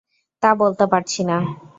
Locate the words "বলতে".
0.55-0.85